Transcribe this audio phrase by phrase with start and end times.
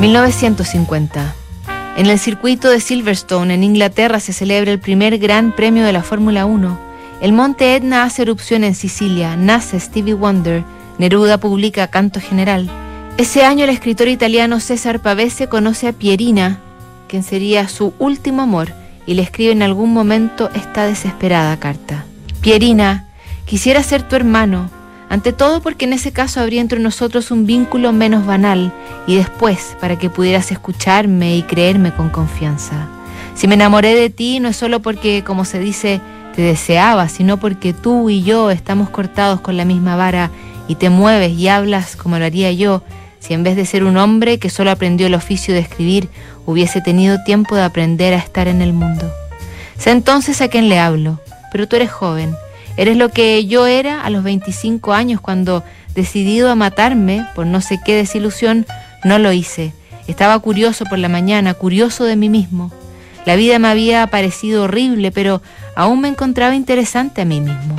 [0.00, 1.34] 1950.
[1.96, 6.02] En el circuito de Silverstone, en Inglaterra, se celebra el primer Gran Premio de la
[6.02, 6.78] Fórmula 1.
[7.22, 10.64] El monte Etna hace erupción en Sicilia, nace Stevie Wonder,
[10.98, 12.68] Neruda publica Canto General.
[13.16, 16.60] Ese año el escritor italiano César Pavese conoce a Pierina,
[17.08, 18.74] quien sería su último amor,
[19.06, 22.04] y le escribe en algún momento esta desesperada carta.
[22.42, 23.08] Pierina,
[23.46, 24.68] quisiera ser tu hermano,
[25.08, 28.72] ante todo porque en ese caso habría entre nosotros un vínculo menos banal
[29.06, 32.88] y después para que pudieras escucharme y creerme con confianza.
[33.34, 36.00] Si me enamoré de ti no es solo porque, como se dice,
[36.34, 40.30] te deseaba, sino porque tú y yo estamos cortados con la misma vara
[40.68, 42.82] y te mueves y hablas como lo haría yo
[43.18, 46.08] si en vez de ser un hombre que solo aprendió el oficio de escribir
[46.46, 49.10] hubiese tenido tiempo de aprender a estar en el mundo.
[49.78, 51.20] Sé entonces a quién le hablo,
[51.52, 52.36] pero tú eres joven
[52.76, 57.60] Eres lo que yo era a los 25 años cuando, decidido a matarme por no
[57.60, 58.66] sé qué desilusión,
[59.04, 59.72] no lo hice.
[60.06, 62.70] Estaba curioso por la mañana, curioso de mí mismo.
[63.24, 65.42] La vida me había parecido horrible, pero
[65.74, 67.76] aún me encontraba interesante a mí mismo.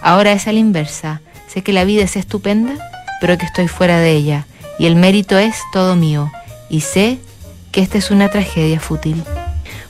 [0.00, 1.20] Ahora es a la inversa.
[1.48, 2.74] Sé que la vida es estupenda,
[3.20, 4.46] pero que estoy fuera de ella,
[4.78, 6.30] y el mérito es todo mío,
[6.68, 7.18] y sé
[7.72, 9.24] que esta es una tragedia fútil.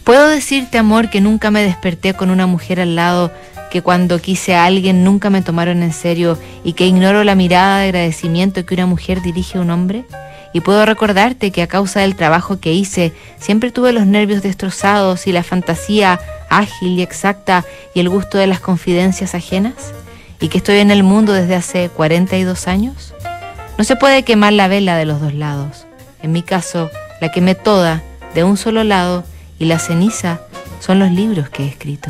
[0.05, 3.33] Puedo decirte, amor, que nunca me desperté con una mujer al lado
[3.77, 7.81] que cuando quise a alguien nunca me tomaron en serio y que ignoro la mirada
[7.81, 10.07] de agradecimiento que una mujer dirige a un hombre?
[10.55, 15.27] Y puedo recordarte que a causa del trabajo que hice siempre tuve los nervios destrozados
[15.27, 19.93] y la fantasía ágil y exacta y el gusto de las confidencias ajenas?
[20.41, 23.13] ¿Y que estoy en el mundo desde hace 42 años?
[23.77, 25.85] No se puede quemar la vela de los dos lados.
[26.23, 28.03] En mi caso, la quemé toda
[28.35, 29.25] de un solo lado
[29.59, 30.41] y la ceniza
[30.81, 32.09] son los libros que he escrito.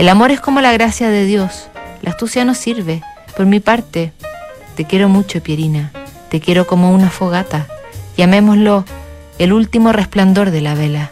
[0.00, 1.68] El amor es como la gracia de Dios.
[2.00, 3.02] La astucia no sirve.
[3.36, 4.14] Por mi parte,
[4.74, 5.92] te quiero mucho, Pierina.
[6.30, 7.66] Te quiero como una fogata.
[8.16, 8.86] Llamémoslo
[9.38, 11.10] el último resplandor de la vela.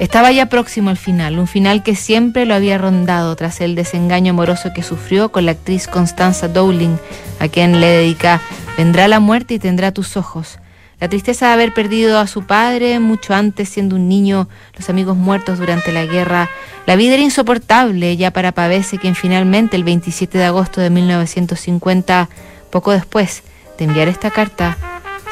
[0.00, 4.30] Estaba ya próximo al final, un final que siempre lo había rondado tras el desengaño
[4.32, 6.96] amoroso que sufrió con la actriz Constanza Dowling,
[7.38, 8.40] a quien le dedica
[8.76, 10.58] Vendrá la muerte y tendrá tus ojos,
[11.00, 15.16] la tristeza de haber perdido a su padre mucho antes siendo un niño, los amigos
[15.16, 16.50] muertos durante la guerra.
[16.86, 22.28] La vida era insoportable ya para Pavese, quien finalmente el 27 de agosto de 1950,
[22.70, 23.42] poco después
[23.78, 24.76] de enviar esta carta,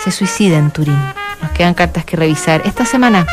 [0.02, 0.98] se suicida en Turín.
[1.42, 3.26] Nos quedan cartas que revisar esta semana.